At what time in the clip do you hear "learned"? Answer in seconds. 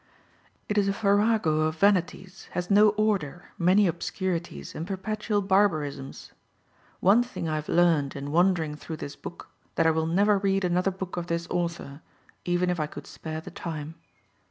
7.69-8.15